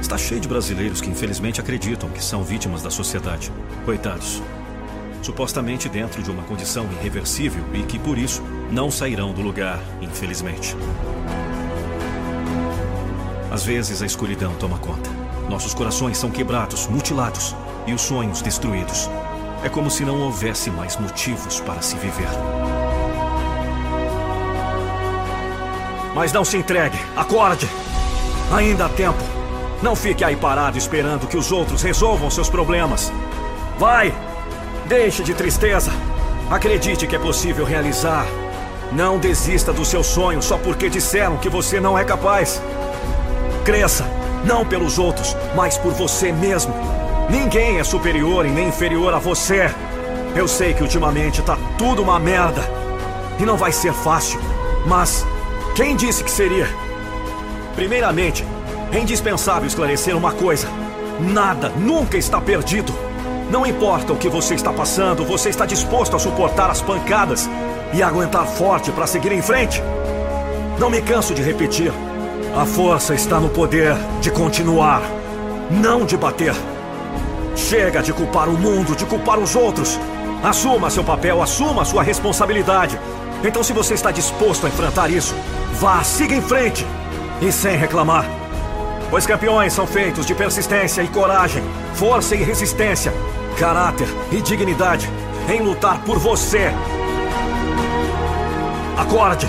Está 0.00 0.18
cheio 0.18 0.40
de 0.40 0.48
brasileiros 0.48 1.00
que 1.00 1.08
infelizmente 1.08 1.60
acreditam 1.60 2.10
que 2.10 2.22
são 2.22 2.42
vítimas 2.42 2.82
da 2.82 2.90
sociedade. 2.90 3.52
Coitados. 3.84 4.42
Supostamente 5.22 5.88
dentro 5.88 6.20
de 6.20 6.30
uma 6.32 6.42
condição 6.42 6.84
irreversível 7.00 7.62
e 7.74 7.84
que 7.84 7.98
por 7.98 8.18
isso 8.18 8.42
não 8.72 8.90
sairão 8.90 9.32
do 9.32 9.40
lugar, 9.40 9.80
infelizmente. 10.00 10.74
Às 13.60 13.66
vezes 13.66 14.00
a 14.00 14.06
escuridão 14.06 14.54
toma 14.54 14.78
conta. 14.78 15.10
Nossos 15.46 15.74
corações 15.74 16.16
são 16.16 16.30
quebrados, 16.30 16.86
mutilados 16.86 17.54
e 17.86 17.92
os 17.92 18.00
sonhos 18.00 18.40
destruídos. 18.40 19.10
É 19.62 19.68
como 19.68 19.90
se 19.90 20.02
não 20.02 20.18
houvesse 20.18 20.70
mais 20.70 20.96
motivos 20.96 21.60
para 21.60 21.82
se 21.82 21.94
viver. 21.96 22.30
Mas 26.14 26.32
não 26.32 26.42
se 26.42 26.56
entregue, 26.56 26.98
acorde! 27.14 27.68
Ainda 28.50 28.86
há 28.86 28.88
tempo. 28.88 29.22
Não 29.82 29.94
fique 29.94 30.24
aí 30.24 30.36
parado 30.36 30.78
esperando 30.78 31.26
que 31.26 31.36
os 31.36 31.52
outros 31.52 31.82
resolvam 31.82 32.30
seus 32.30 32.48
problemas. 32.48 33.12
Vai! 33.78 34.14
Deixe 34.86 35.22
de 35.22 35.34
tristeza. 35.34 35.92
Acredite 36.50 37.06
que 37.06 37.14
é 37.14 37.18
possível 37.18 37.66
realizar. 37.66 38.24
Não 38.90 39.18
desista 39.18 39.70
do 39.70 39.84
seu 39.84 40.02
sonho 40.02 40.40
só 40.40 40.56
porque 40.56 40.88
disseram 40.88 41.36
que 41.36 41.50
você 41.50 41.78
não 41.78 41.98
é 41.98 42.04
capaz. 42.06 42.58
Cresça, 43.70 44.04
não 44.44 44.66
pelos 44.66 44.98
outros, 44.98 45.36
mas 45.54 45.78
por 45.78 45.92
você 45.92 46.32
mesmo. 46.32 46.74
Ninguém 47.30 47.78
é 47.78 47.84
superior 47.84 48.44
e 48.44 48.50
nem 48.50 48.66
inferior 48.66 49.14
a 49.14 49.20
você. 49.20 49.72
Eu 50.34 50.48
sei 50.48 50.74
que 50.74 50.82
ultimamente 50.82 51.40
tá 51.40 51.56
tudo 51.78 52.02
uma 52.02 52.18
merda. 52.18 52.62
E 53.38 53.44
não 53.44 53.56
vai 53.56 53.70
ser 53.70 53.92
fácil. 53.92 54.40
Mas 54.88 55.24
quem 55.76 55.94
disse 55.94 56.24
que 56.24 56.30
seria? 56.32 56.66
Primeiramente, 57.76 58.44
é 58.90 58.98
indispensável 58.98 59.68
esclarecer 59.68 60.16
uma 60.16 60.32
coisa: 60.32 60.66
nada 61.20 61.68
nunca 61.68 62.18
está 62.18 62.40
perdido. 62.40 62.92
Não 63.52 63.64
importa 63.64 64.12
o 64.12 64.16
que 64.16 64.28
você 64.28 64.56
está 64.56 64.72
passando, 64.72 65.24
você 65.24 65.48
está 65.48 65.64
disposto 65.64 66.16
a 66.16 66.18
suportar 66.18 66.70
as 66.70 66.82
pancadas 66.82 67.48
e 67.92 68.02
aguentar 68.02 68.48
forte 68.48 68.90
para 68.90 69.06
seguir 69.06 69.30
em 69.30 69.40
frente. 69.42 69.80
Não 70.76 70.90
me 70.90 71.00
canso 71.00 71.32
de 71.32 71.40
repetir. 71.40 71.92
A 72.56 72.66
força 72.66 73.14
está 73.14 73.38
no 73.38 73.48
poder 73.48 73.94
de 74.20 74.28
continuar, 74.28 75.02
não 75.70 76.04
de 76.04 76.16
bater. 76.16 76.52
Chega 77.54 78.02
de 78.02 78.12
culpar 78.12 78.48
o 78.48 78.58
mundo, 78.58 78.96
de 78.96 79.06
culpar 79.06 79.38
os 79.38 79.54
outros. 79.54 79.98
Assuma 80.42 80.90
seu 80.90 81.04
papel, 81.04 81.40
assuma 81.40 81.84
sua 81.84 82.02
responsabilidade. 82.02 82.98
Então, 83.44 83.62
se 83.62 83.72
você 83.72 83.94
está 83.94 84.10
disposto 84.10 84.66
a 84.66 84.68
enfrentar 84.68 85.08
isso, 85.08 85.32
vá, 85.74 86.02
siga 86.02 86.34
em 86.34 86.42
frente 86.42 86.84
e 87.40 87.52
sem 87.52 87.76
reclamar. 87.76 88.24
Pois 89.10 89.26
campeões 89.26 89.72
são 89.72 89.86
feitos 89.86 90.26
de 90.26 90.34
persistência 90.34 91.02
e 91.02 91.08
coragem, 91.08 91.62
força 91.94 92.34
e 92.34 92.42
resistência, 92.42 93.12
caráter 93.58 94.08
e 94.32 94.42
dignidade 94.42 95.08
em 95.48 95.60
lutar 95.62 96.00
por 96.02 96.18
você. 96.18 96.72
Acorde, 98.98 99.48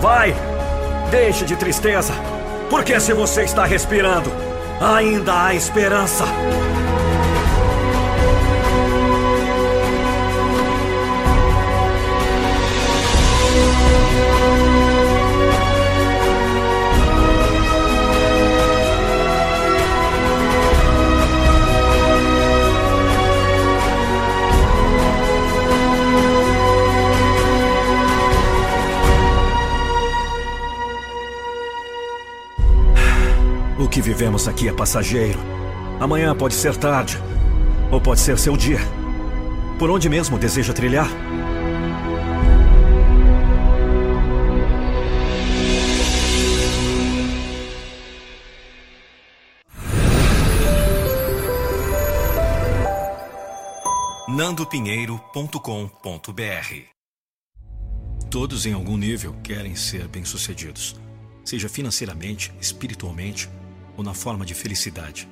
vai, 0.00 0.34
deixe 1.10 1.44
de 1.44 1.56
tristeza. 1.56 2.35
Porque 2.70 2.98
se 3.00 3.12
você 3.12 3.42
está 3.42 3.64
respirando, 3.64 4.30
ainda 4.80 5.46
há 5.46 5.54
esperança. 5.54 6.24
Vivemos 34.16 34.48
aqui 34.48 34.66
é 34.66 34.72
passageiro. 34.72 35.38
Amanhã 36.00 36.34
pode 36.34 36.54
ser 36.54 36.74
tarde, 36.74 37.18
ou 37.92 38.00
pode 38.00 38.18
ser 38.18 38.38
seu 38.38 38.56
dia. 38.56 38.78
Por 39.78 39.90
onde 39.90 40.08
mesmo 40.08 40.38
deseja 40.38 40.72
trilhar? 40.72 41.06
nandopinheiro.com.br 54.28 55.60
Todos 58.30 58.64
em 58.64 58.72
algum 58.72 58.96
nível 58.96 59.34
querem 59.42 59.76
ser 59.76 60.08
bem-sucedidos, 60.08 60.96
seja 61.44 61.68
financeiramente, 61.68 62.50
espiritualmente 62.60 63.48
ou 63.96 64.04
na 64.04 64.14
forma 64.14 64.44
de 64.44 64.54
felicidade. 64.54 65.28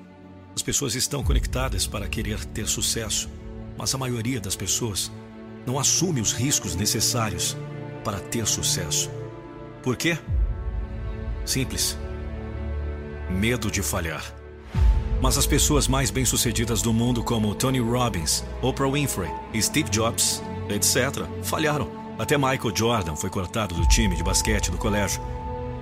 As 0.55 0.63
pessoas 0.63 0.95
estão 0.95 1.23
conectadas 1.23 1.87
para 1.87 2.09
querer 2.09 2.45
ter 2.45 2.67
sucesso, 2.67 3.29
mas 3.77 3.95
a 3.95 3.99
maioria 3.99 4.41
das 4.41 4.55
pessoas 4.55 5.11
não 5.67 5.79
assume 5.79 6.21
os 6.21 6.33
riscos 6.33 6.75
necessários 6.75 7.57
para 8.05 8.21
ter 8.21 8.47
sucesso. 8.47 9.11
Por 9.83 9.97
quê? 9.97 10.17
Simples. 11.45 11.99
Medo 13.31 13.71
de 13.71 13.83
falhar. 13.83 14.35
Mas 15.21 15.39
as 15.39 15.47
pessoas 15.47 15.89
mais 15.89 16.11
bem-sucedidas 16.11 16.83
do 16.83 16.93
mundo, 16.93 17.25
como 17.25 17.55
Tony 17.55 17.81
Robbins, 17.81 18.45
Oprah 18.61 18.91
Winfrey, 18.91 19.31
Steve 19.61 19.89
Jobs, 19.91 20.43
etc., 20.69 21.25
falharam. 21.43 21.91
Até 22.19 22.37
Michael 22.37 22.77
Jordan 22.77 23.17
foi 23.17 23.31
cortado 23.31 23.75
do 23.75 23.89
time 23.89 24.15
de 24.15 24.23
basquete 24.23 24.71
do 24.71 24.79
colégio 24.79 25.21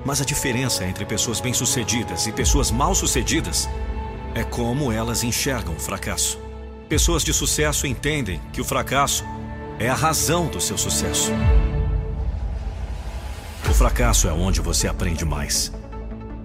mas 0.04 0.20
a 0.20 0.24
diferença 0.24 0.84
entre 0.84 1.04
pessoas 1.04 1.40
bem-sucedidas 1.40 2.26
e 2.26 2.32
pessoas 2.32 2.70
mal-sucedidas 2.70 3.68
é 4.34 4.42
como 4.42 4.90
elas 4.90 5.22
enxergam 5.22 5.74
o 5.74 5.80
fracasso. 5.80 6.38
Pessoas 6.88 7.22
de 7.22 7.32
sucesso 7.32 7.86
entendem 7.86 8.40
que 8.52 8.60
o 8.60 8.64
fracasso 8.64 9.24
é 9.78 9.88
a 9.88 9.94
razão 9.94 10.48
do 10.48 10.60
seu 10.60 10.76
sucesso. 10.76 11.30
O 13.68 13.74
fracasso 13.74 14.28
é 14.28 14.32
onde 14.32 14.60
você 14.60 14.88
aprende 14.88 15.24
mais. 15.24 15.72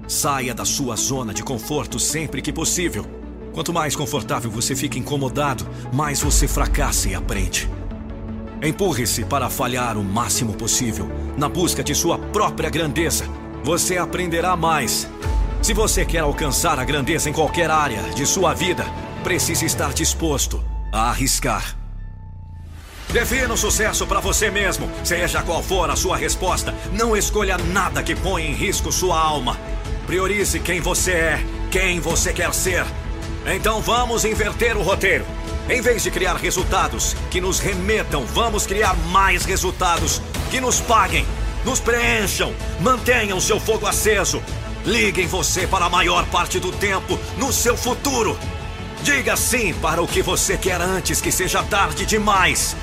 Saia 0.07 0.53
da 0.53 0.63
sua 0.63 0.95
zona 0.95 1.33
de 1.33 1.43
conforto 1.43 1.99
sempre 1.99 2.41
que 2.41 2.53
possível. 2.53 3.05
Quanto 3.53 3.73
mais 3.73 3.95
confortável 3.95 4.49
você 4.51 4.75
fica 4.75 4.99
incomodado, 4.99 5.67
mais 5.91 6.21
você 6.21 6.47
fracassa 6.47 7.09
e 7.09 7.15
aprende. 7.15 7.69
Empurre-se 8.61 9.25
para 9.25 9.49
falhar 9.49 9.97
o 9.97 10.03
máximo 10.03 10.53
possível, 10.53 11.09
na 11.37 11.49
busca 11.49 11.83
de 11.83 11.93
sua 11.93 12.17
própria 12.17 12.69
grandeza 12.69 13.25
você 13.67 13.97
aprenderá 13.97 14.55
mais. 14.55 15.09
Se 15.61 15.73
você 15.73 16.05
quer 16.05 16.19
alcançar 16.19 16.79
a 16.79 16.85
grandeza 16.85 17.29
em 17.29 17.33
qualquer 17.33 17.69
área 17.69 18.01
de 18.15 18.25
sua 18.25 18.53
vida, 18.53 18.85
precisa 19.25 19.65
estar 19.65 19.93
disposto 19.93 20.63
a 20.89 21.09
arriscar. 21.09 21.75
Defina 23.11 23.53
o 23.53 23.57
sucesso 23.57 24.07
para 24.07 24.21
você 24.21 24.49
mesmo. 24.49 24.89
Seja 25.03 25.43
qual 25.43 25.61
for 25.61 25.89
a 25.89 25.97
sua 25.97 26.15
resposta, 26.15 26.73
não 26.93 27.13
escolha 27.13 27.57
nada 27.57 28.01
que 28.01 28.15
ponha 28.15 28.47
em 28.47 28.53
risco 28.53 28.89
sua 28.89 29.19
alma. 29.19 29.57
Priorize 30.05 30.61
quem 30.61 30.79
você 30.79 31.11
é, 31.11 31.45
quem 31.69 31.99
você 31.99 32.31
quer 32.31 32.53
ser. 32.53 32.85
Então 33.53 33.81
vamos 33.81 34.23
inverter 34.23 34.77
o 34.77 34.81
roteiro. 34.81 35.25
Em 35.69 35.81
vez 35.81 36.03
de 36.03 36.09
criar 36.09 36.37
resultados 36.37 37.17
que 37.29 37.41
nos 37.41 37.59
remetam, 37.59 38.23
vamos 38.27 38.65
criar 38.65 38.95
mais 39.09 39.43
resultados 39.43 40.21
que 40.49 40.61
nos 40.61 40.79
paguem, 40.79 41.25
nos 41.67 41.81
preencham, 41.81 42.53
mantenham 42.79 43.41
seu 43.41 43.59
fogo 43.59 43.85
aceso. 43.85 44.41
Liguem 44.85 45.27
você 45.27 45.67
para 45.67 45.83
a 45.83 45.89
maior 45.89 46.25
parte 46.27 46.61
do 46.61 46.71
tempo 46.71 47.19
no 47.37 47.51
seu 47.51 47.75
futuro. 47.75 48.39
Diga 49.03 49.35
sim 49.35 49.73
para 49.73 50.01
o 50.01 50.07
que 50.07 50.21
você 50.21 50.57
quer 50.57 50.79
antes 50.79 51.19
que 51.19 51.29
seja 51.29 51.61
tarde 51.63 52.05
demais. 52.05 52.73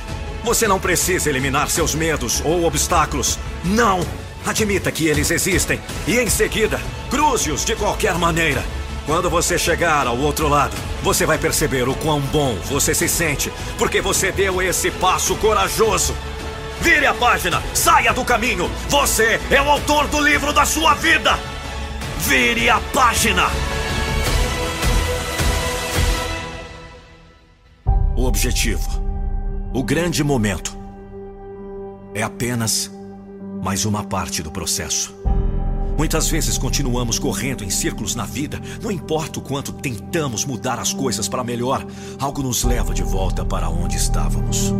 Você 0.44 0.68
não 0.68 0.78
precisa 0.78 1.30
eliminar 1.30 1.70
seus 1.70 1.94
medos 1.94 2.42
ou 2.44 2.64
obstáculos. 2.64 3.38
Não! 3.64 4.06
Admita 4.44 4.92
que 4.92 5.06
eles 5.06 5.30
existem 5.30 5.80
e, 6.06 6.18
em 6.18 6.28
seguida, 6.28 6.78
cruze-os 7.08 7.64
de 7.64 7.74
qualquer 7.74 8.18
maneira. 8.18 8.62
Quando 9.06 9.30
você 9.30 9.58
chegar 9.58 10.06
ao 10.06 10.18
outro 10.18 10.46
lado, 10.46 10.76
você 11.02 11.24
vai 11.24 11.38
perceber 11.38 11.88
o 11.88 11.94
quão 11.94 12.20
bom 12.20 12.54
você 12.66 12.94
se 12.94 13.08
sente, 13.08 13.50
porque 13.78 14.02
você 14.02 14.30
deu 14.30 14.60
esse 14.60 14.90
passo 14.90 15.34
corajoso. 15.36 16.14
Vire 16.84 17.06
a 17.06 17.14
página, 17.14 17.62
saia 17.72 18.12
do 18.12 18.22
caminho. 18.26 18.70
Você 18.90 19.40
é 19.50 19.62
o 19.62 19.70
autor 19.70 20.06
do 20.08 20.20
livro 20.20 20.52
da 20.52 20.66
sua 20.66 20.92
vida. 20.92 21.30
Vire 22.18 22.68
a 22.68 22.78
página. 22.92 23.44
O 28.14 28.26
objetivo, 28.26 28.86
o 29.72 29.82
grande 29.82 30.22
momento, 30.22 30.76
é 32.14 32.22
apenas 32.22 32.90
mais 33.62 33.86
uma 33.86 34.04
parte 34.04 34.42
do 34.42 34.50
processo. 34.50 35.16
Muitas 35.96 36.28
vezes 36.28 36.58
continuamos 36.58 37.18
correndo 37.18 37.64
em 37.64 37.70
círculos 37.70 38.14
na 38.14 38.26
vida, 38.26 38.60
não 38.82 38.90
importa 38.90 39.38
o 39.38 39.42
quanto 39.42 39.72
tentamos 39.72 40.44
mudar 40.44 40.78
as 40.78 40.92
coisas 40.92 41.28
para 41.28 41.42
melhor, 41.42 41.82
algo 42.20 42.42
nos 42.42 42.62
leva 42.62 42.92
de 42.92 43.02
volta 43.02 43.42
para 43.42 43.70
onde 43.70 43.96
estávamos. 43.96 44.74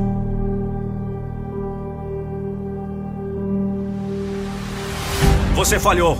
Você 5.65 5.81
falhou. 5.81 6.19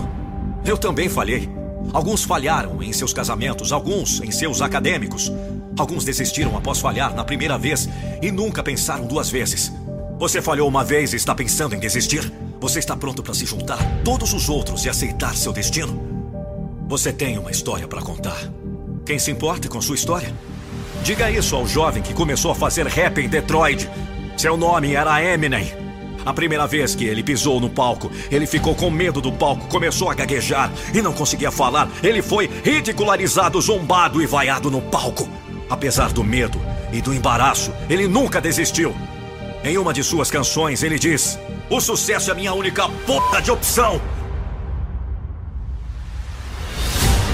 Eu 0.65 0.75
também 0.75 1.07
falhei. 1.07 1.47
Alguns 1.93 2.23
falharam 2.23 2.81
em 2.81 2.91
seus 2.91 3.13
casamentos, 3.13 3.71
alguns 3.71 4.19
em 4.21 4.31
seus 4.31 4.59
acadêmicos. 4.59 5.31
Alguns 5.77 6.03
desistiram 6.03 6.57
após 6.57 6.79
falhar 6.79 7.13
na 7.13 7.23
primeira 7.23 7.55
vez 7.55 7.87
e 8.23 8.31
nunca 8.31 8.63
pensaram 8.63 9.05
duas 9.05 9.29
vezes. 9.29 9.71
Você 10.17 10.41
falhou 10.41 10.67
uma 10.67 10.83
vez 10.83 11.13
e 11.13 11.17
está 11.17 11.35
pensando 11.35 11.75
em 11.75 11.79
desistir? 11.79 12.33
Você 12.59 12.79
está 12.79 12.97
pronto 12.97 13.21
para 13.21 13.35
se 13.35 13.45
juntar 13.45 13.79
a 13.79 14.03
todos 14.03 14.33
os 14.33 14.49
outros 14.49 14.83
e 14.83 14.89
aceitar 14.89 15.35
seu 15.35 15.53
destino? 15.53 15.95
Você 16.87 17.13
tem 17.13 17.37
uma 17.37 17.51
história 17.51 17.87
para 17.87 18.01
contar. 18.01 18.51
Quem 19.05 19.19
se 19.19 19.29
importa 19.29 19.69
com 19.69 19.79
sua 19.79 19.93
história? 19.93 20.33
Diga 21.03 21.29
isso 21.29 21.55
ao 21.55 21.67
jovem 21.67 22.01
que 22.01 22.15
começou 22.15 22.49
a 22.49 22.55
fazer 22.55 22.87
rap 22.87 23.21
em 23.21 23.29
Detroit. 23.29 23.87
Seu 24.35 24.57
nome 24.57 24.95
era 24.95 25.23
Eminem. 25.23 25.84
A 26.25 26.33
primeira 26.33 26.65
vez 26.65 26.95
que 26.95 27.05
ele 27.05 27.21
pisou 27.21 27.59
no 27.59 27.69
palco, 27.69 28.11
ele 28.31 28.47
ficou 28.47 28.73
com 28.73 28.89
medo 28.89 29.21
do 29.21 29.31
palco, 29.31 29.67
começou 29.67 30.09
a 30.09 30.15
gaguejar 30.15 30.71
e 30.91 31.01
não 31.01 31.13
conseguia 31.13 31.51
falar. 31.51 31.87
Ele 32.01 32.21
foi 32.21 32.49
ridicularizado, 32.63 33.61
zombado 33.61 34.21
e 34.21 34.25
vaiado 34.25 34.71
no 34.71 34.81
palco. 34.81 35.29
Apesar 35.69 36.11
do 36.11 36.23
medo 36.23 36.59
e 36.91 36.99
do 37.01 37.13
embaraço, 37.13 37.71
ele 37.87 38.07
nunca 38.07 38.41
desistiu. 38.41 38.95
Em 39.63 39.77
uma 39.77 39.93
de 39.93 40.03
suas 40.03 40.31
canções, 40.31 40.81
ele 40.81 40.97
diz: 40.97 41.37
O 41.69 41.79
sucesso 41.79 42.31
é 42.31 42.33
minha 42.33 42.53
única 42.53 42.89
porra 43.05 43.41
de 43.41 43.51
opção. 43.51 44.01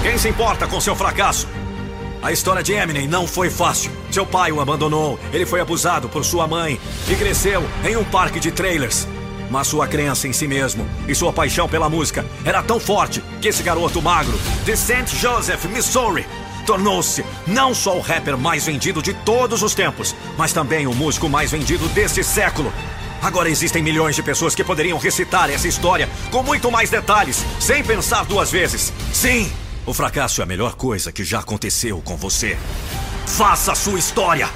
Quem 0.02 0.18
se 0.18 0.28
importa 0.28 0.66
com 0.66 0.80
seu 0.80 0.96
fracasso? 0.96 1.46
A 2.22 2.30
história 2.30 2.62
de 2.62 2.72
Eminem 2.72 3.08
não 3.08 3.26
foi 3.26 3.50
fácil. 3.50 3.90
Seu 4.08 4.24
pai 4.24 4.52
o 4.52 4.60
abandonou, 4.60 5.18
ele 5.32 5.44
foi 5.44 5.60
abusado 5.60 6.08
por 6.08 6.24
sua 6.24 6.46
mãe 6.46 6.80
e 7.10 7.16
cresceu 7.16 7.64
em 7.84 7.96
um 7.96 8.04
parque 8.04 8.38
de 8.38 8.52
trailers. 8.52 9.08
Mas 9.50 9.66
sua 9.66 9.88
crença 9.88 10.28
em 10.28 10.32
si 10.32 10.46
mesmo 10.46 10.88
e 11.08 11.16
sua 11.16 11.32
paixão 11.32 11.68
pela 11.68 11.88
música 11.88 12.24
era 12.44 12.62
tão 12.62 12.78
forte 12.78 13.20
que 13.40 13.48
esse 13.48 13.64
garoto 13.64 14.00
magro 14.00 14.38
de 14.64 14.76
St. 14.76 15.16
Joseph, 15.16 15.64
Missouri, 15.64 16.24
tornou-se 16.64 17.24
não 17.44 17.74
só 17.74 17.96
o 17.96 18.00
rapper 18.00 18.38
mais 18.38 18.66
vendido 18.66 19.02
de 19.02 19.12
todos 19.12 19.60
os 19.60 19.74
tempos, 19.74 20.14
mas 20.38 20.52
também 20.52 20.86
o 20.86 20.94
músico 20.94 21.28
mais 21.28 21.50
vendido 21.50 21.88
deste 21.88 22.22
século. 22.22 22.72
Agora 23.20 23.50
existem 23.50 23.82
milhões 23.82 24.14
de 24.14 24.22
pessoas 24.22 24.54
que 24.54 24.62
poderiam 24.62 24.96
recitar 24.96 25.50
essa 25.50 25.66
história 25.66 26.08
com 26.30 26.44
muito 26.44 26.70
mais 26.70 26.88
detalhes, 26.88 27.44
sem 27.58 27.82
pensar 27.82 28.24
duas 28.24 28.50
vezes. 28.50 28.92
Sim, 29.12 29.50
o 29.84 29.92
fracasso 29.92 30.40
é 30.40 30.44
a 30.44 30.46
melhor 30.46 30.74
coisa 30.74 31.10
que 31.10 31.24
já 31.24 31.40
aconteceu 31.40 32.00
com 32.04 32.16
você. 32.16 32.56
Faça 33.26 33.72
a 33.72 33.74
sua 33.74 33.98
história! 33.98 34.48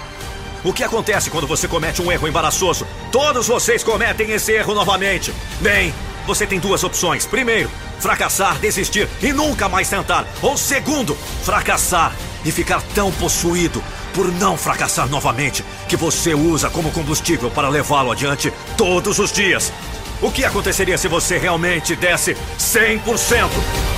O 0.65 0.73
que 0.73 0.83
acontece 0.83 1.31
quando 1.31 1.47
você 1.47 1.69
comete 1.69 2.03
um 2.03 2.11
erro 2.11 2.27
embaraçoso? 2.27 2.87
Todos 3.13 3.47
vocês 3.47 3.85
cometem 3.85 4.33
esse 4.33 4.53
erro 4.53 4.75
novamente. 4.75 5.33
Bem, 5.61 5.95
você 6.27 6.47
tem 6.47 6.59
duas 6.59 6.83
opções. 6.83 7.25
Primeiro, 7.25 7.71
fracassar, 8.01 8.59
desistir 8.59 9.09
e 9.23 9.33
nunca 9.33 9.69
mais 9.69 9.89
tentar. 9.89 10.27
Ou 10.43 10.57
segundo, 10.57 11.15
fracassar 11.45 12.15
e 12.45 12.51
ficar 12.51 12.83
tão 12.95 13.13
possuído 13.13 13.83
por 14.13 14.33
não 14.33 14.57
fracassar 14.57 15.09
novamente 15.09 15.65
que 15.89 15.97
você 15.97 16.35
usa 16.35 16.71
como 16.71 16.91
combustível 16.91 17.51
para 17.51 17.69
levá-lo 17.69 18.11
adiante 18.11 18.53
todos 18.77 19.19
os 19.19 19.31
dias. 19.31 19.73
O 20.21 20.33
que 20.33 20.45
aconteceria 20.45 20.99
se 20.99 21.07
você 21.07 21.39
realmente 21.39 21.95
desse 21.95 22.35
100%? 22.59 23.96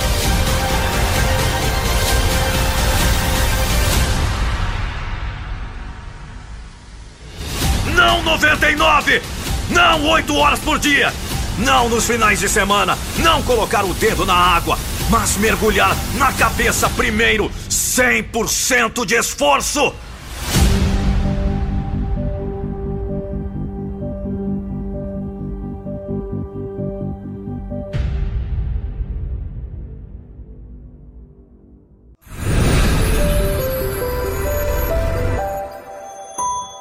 Não 8.09 8.23
99! 8.23 9.21
Não 9.69 10.03
8 10.03 10.35
horas 10.35 10.59
por 10.61 10.79
dia! 10.79 11.13
Não 11.59 11.87
nos 11.87 12.07
finais 12.07 12.39
de 12.39 12.49
semana, 12.49 12.97
não 13.19 13.43
colocar 13.43 13.85
o 13.85 13.93
dedo 13.93 14.25
na 14.25 14.33
água, 14.33 14.79
mas 15.11 15.37
mergulhar 15.37 15.95
na 16.15 16.33
cabeça 16.33 16.89
primeiro, 16.89 17.51
100% 17.69 19.05
de 19.05 19.13
esforço. 19.13 19.93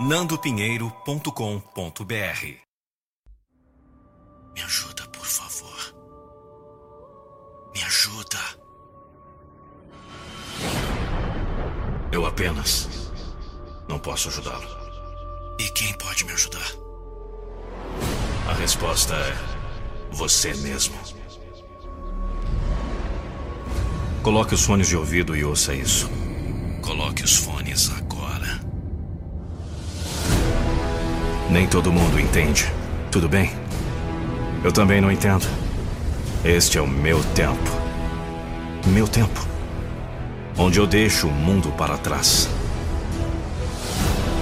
nandopinheiro.com.br 0.09 2.47
me 4.55 4.62
ajuda, 4.62 5.07
por 5.12 5.27
favor. 5.27 5.94
Me 7.75 7.83
ajuda. 7.83 8.38
Eu 12.11 12.25
apenas 12.25 12.88
não 13.87 13.99
posso 13.99 14.31
ajudá-lo. 14.31 14.66
E 15.61 15.68
quem 15.73 15.92
pode 15.99 16.25
me 16.25 16.33
ajudar? 16.33 16.73
A 18.49 18.55
resposta 18.55 19.14
é 19.14 19.37
você 20.11 20.55
mesmo. 20.55 20.97
Coloque 24.23 24.55
os 24.55 24.64
fones 24.64 24.88
de 24.88 24.97
ouvido 24.97 25.37
e 25.37 25.44
ouça 25.44 25.75
isso. 25.75 26.09
Coloque 26.81 27.23
os 27.23 27.37
fones 27.37 27.90
Nem 31.51 31.67
todo 31.67 31.91
mundo 31.91 32.21
entende. 32.21 32.71
Tudo 33.11 33.29
bem? 33.29 33.53
Eu 34.63 34.71
também 34.71 35.01
não 35.01 35.11
entendo. 35.11 35.47
Este 36.45 36.77
é 36.77 36.83
o 36.83 36.87
meu 36.87 37.23
tempo. 37.35 37.71
Meu 38.87 39.09
tempo. 39.09 39.47
Onde 40.59 40.79
eu 40.79 40.87
deixo 40.87 41.27
o 41.27 41.33
mundo 41.33 41.71
para 41.71 41.97
trás. 41.97 42.49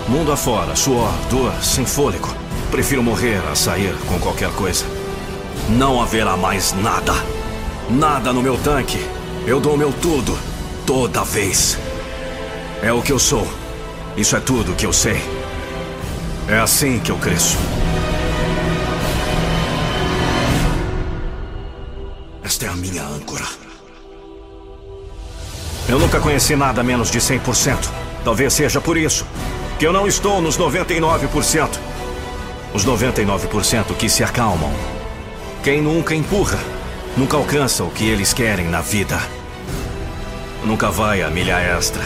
Mundo 0.08 0.32
afora, 0.32 0.74
suor, 0.74 1.12
dor, 1.30 1.52
sem 1.62 1.84
fôlego. 1.86 2.28
Prefiro 2.70 3.02
morrer 3.02 3.40
a 3.50 3.54
sair 3.54 3.94
com 4.08 4.18
qualquer 4.18 4.50
coisa. 4.50 4.84
Não 5.68 6.02
haverá 6.02 6.36
mais 6.36 6.72
nada. 6.72 7.12
Nada 7.88 8.32
no 8.32 8.42
meu 8.42 8.58
tanque. 8.58 8.98
Eu 9.46 9.60
dou 9.60 9.76
meu 9.76 9.92
tudo, 9.92 10.36
toda 10.84 11.22
vez. 11.22 11.78
É 12.82 12.92
o 12.92 13.00
que 13.00 13.12
eu 13.12 13.18
sou. 13.18 13.46
Isso 14.16 14.34
é 14.34 14.40
tudo 14.40 14.74
que 14.74 14.86
eu 14.86 14.92
sei. 14.92 15.35
É 16.48 16.58
assim 16.58 17.00
que 17.00 17.10
eu 17.10 17.18
cresço. 17.18 17.58
Esta 22.44 22.66
é 22.66 22.68
a 22.68 22.76
minha 22.76 23.02
âncora. 23.02 23.44
Eu 25.88 25.98
nunca 25.98 26.20
conheci 26.20 26.54
nada 26.54 26.84
menos 26.84 27.10
de 27.10 27.18
100%. 27.18 27.88
Talvez 28.24 28.52
seja 28.52 28.80
por 28.80 28.96
isso 28.96 29.26
que 29.76 29.84
eu 29.84 29.92
não 29.92 30.06
estou 30.06 30.40
nos 30.40 30.56
99%. 30.56 31.68
Os 32.72 32.86
99% 32.86 33.96
que 33.96 34.08
se 34.08 34.22
acalmam. 34.22 34.72
Quem 35.64 35.82
nunca 35.82 36.14
empurra, 36.14 36.58
nunca 37.16 37.36
alcança 37.36 37.82
o 37.82 37.90
que 37.90 38.08
eles 38.08 38.32
querem 38.32 38.68
na 38.68 38.80
vida. 38.80 39.18
Nunca 40.64 40.92
vai 40.92 41.22
a 41.22 41.28
milha 41.28 41.58
extra. 41.58 42.02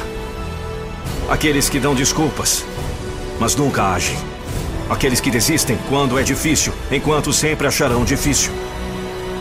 Aqueles 1.28 1.68
que 1.68 1.78
dão 1.78 1.94
desculpas, 1.94 2.64
mas 3.40 3.56
nunca 3.56 3.82
agem. 3.82 4.16
Aqueles 4.90 5.18
que 5.18 5.30
desistem 5.30 5.78
quando 5.88 6.18
é 6.18 6.22
difícil, 6.22 6.74
enquanto 6.92 7.32
sempre 7.32 7.66
acharão 7.66 8.04
difícil. 8.04 8.52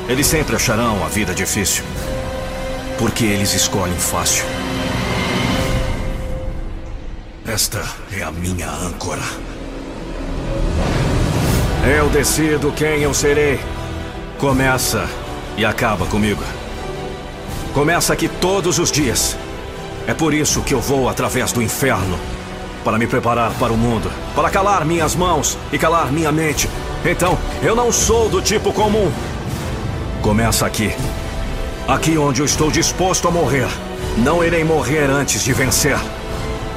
Eles 0.08 0.26
sempre 0.26 0.56
acharão 0.56 1.04
a 1.04 1.10
vida 1.10 1.36
difícil. 1.36 1.84
Porque 2.98 3.26
eles 3.26 3.54
escolhem 3.54 4.00
fácil. 4.00 4.46
Esta 7.46 7.84
é 8.12 8.24
a 8.24 8.32
minha 8.32 8.70
âncora. 8.70 9.22
Eu 11.98 12.10
decido 12.10 12.72
quem 12.72 13.02
eu 13.02 13.14
serei. 13.14 13.60
Começa 14.38 15.10
e 15.58 15.66
acaba 15.66 16.06
comigo. 16.06 16.44
Começa 17.74 18.14
aqui 18.14 18.30
todos 18.30 18.80
os 18.80 18.92
dias. 18.92 19.36
É 20.08 20.14
por 20.14 20.34
isso 20.34 20.62
que 20.62 20.74
eu 20.74 20.80
vou 20.80 21.10
através 21.10 21.52
do 21.52 21.62
inferno 21.62 22.39
para 22.84 22.98
me 22.98 23.08
preparar 23.08 23.52
para 23.54 23.74
o 23.74 23.78
mundo, 23.78 24.12
para 24.36 24.50
calar 24.50 24.86
minhas 24.86 25.16
mãos 25.16 25.58
e 25.72 25.78
calar 25.78 26.12
minha 26.12 26.32
mente. 26.32 26.70
Então, 27.06 27.38
eu 27.62 27.76
não 27.76 27.92
sou 27.92 28.30
do 28.30 28.42
tipo 28.42 28.74
comum. 28.74 29.12
Começa 30.22 30.66
aqui. 30.66 30.94
Aqui 31.88 32.18
onde 32.18 32.42
eu 32.42 32.46
estou 32.46 32.70
disposto 32.70 33.28
a 33.28 33.32
morrer. 33.32 33.68
Não 34.18 34.44
irei 34.44 34.64
morrer 34.64 35.10
antes 35.10 35.44
de 35.44 35.54
vencer. 35.54 35.98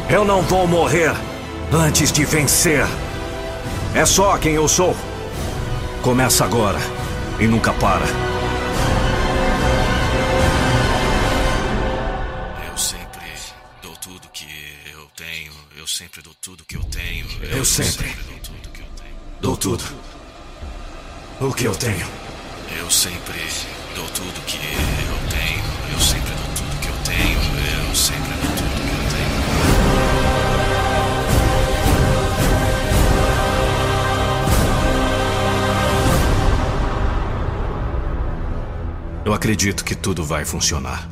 Eu 0.09 0.25
não 0.25 0.43
vou 0.43 0.67
morrer 0.67 1.13
antes 1.73 2.13
de 2.13 2.25
vencer. 2.25 2.87
É 3.95 4.07
só 4.07 4.37
quem 4.39 4.55
eu 4.55 4.69
sou. 4.69 4.97
Começa 6.03 6.45
agora 6.45 6.79
e 7.39 7.47
nunca 7.47 7.73
para. 7.73 8.42
Eu, 17.63 17.67
sempre, 17.67 18.13
dou 19.41 19.57
tudo. 19.57 19.85
O 21.41 21.55
que 21.55 21.63
eu 21.63 21.73
tenho. 21.77 22.09
Eu 22.77 22.91
sempre 22.91 23.39
dou 23.95 24.05
tudo 24.09 24.45
que 24.45 24.57
eu 24.57 25.19
tenho. 25.31 25.65
Eu 25.93 26.01
sempre 26.01 26.35
dou 26.35 26.49
tudo 26.57 26.81
que 26.81 26.89
eu 26.89 26.95
tenho. 27.05 27.39
Eu 27.89 27.95
sempre 27.95 28.35
dou 28.35 28.51
tudo 28.57 28.83
que 28.83 28.91
eu 28.91 29.05
tenho. 29.13 29.33
Eu 39.25 39.33
acredito 39.33 39.85
que 39.85 39.95
tudo 39.95 40.25
vai 40.25 40.45
funcionar. 40.45 41.12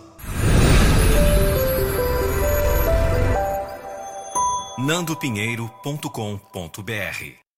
nandopinheiro.com.br 4.77 7.50